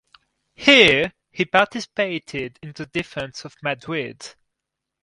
Here 0.55 1.13
he 1.29 1.45
participated 1.45 2.57
in 2.63 2.71
the 2.71 2.87
defense 2.87 3.45
of 3.45 3.53
Madrid. 3.61 4.33